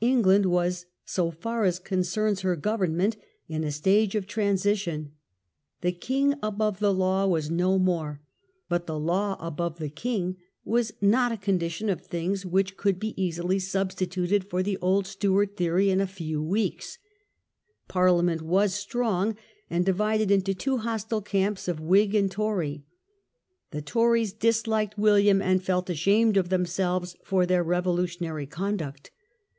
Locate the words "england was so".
0.00-1.30